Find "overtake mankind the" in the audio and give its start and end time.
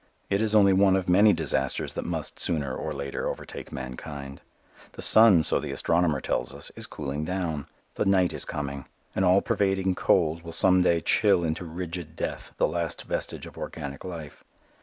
3.29-5.01